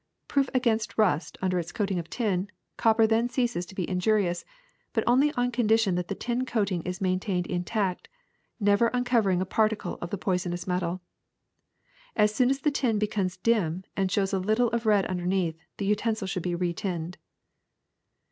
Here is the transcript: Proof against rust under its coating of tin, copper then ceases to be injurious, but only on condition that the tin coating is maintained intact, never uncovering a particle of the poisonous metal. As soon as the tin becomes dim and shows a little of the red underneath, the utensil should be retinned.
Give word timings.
Proof 0.27 0.49
against 0.55 0.97
rust 0.97 1.37
under 1.43 1.59
its 1.59 1.71
coating 1.71 1.99
of 1.99 2.09
tin, 2.09 2.49
copper 2.75 3.05
then 3.05 3.29
ceases 3.29 3.67
to 3.67 3.75
be 3.75 3.87
injurious, 3.87 4.43
but 4.93 5.03
only 5.05 5.31
on 5.33 5.51
condition 5.51 5.93
that 5.93 6.07
the 6.07 6.15
tin 6.15 6.43
coating 6.43 6.81
is 6.81 7.01
maintained 7.01 7.45
intact, 7.45 8.07
never 8.59 8.87
uncovering 8.95 9.41
a 9.41 9.45
particle 9.45 9.99
of 10.01 10.09
the 10.09 10.17
poisonous 10.17 10.65
metal. 10.65 11.01
As 12.15 12.33
soon 12.33 12.49
as 12.49 12.61
the 12.61 12.71
tin 12.71 12.97
becomes 12.97 13.37
dim 13.37 13.83
and 13.95 14.11
shows 14.11 14.33
a 14.33 14.39
little 14.39 14.69
of 14.69 14.81
the 14.85 14.89
red 14.89 15.05
underneath, 15.05 15.55
the 15.77 15.85
utensil 15.85 16.25
should 16.25 16.41
be 16.41 16.55
retinned. 16.55 17.17